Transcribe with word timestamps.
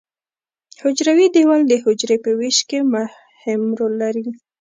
حجروي 0.81 1.27
دیوال 1.35 1.61
د 1.67 1.73
حجرې 1.83 2.17
په 2.25 2.31
ویش 2.39 2.57
کې 2.69 2.79
مهم 2.93 3.61
رول 3.79 3.93
لري. 4.03 4.25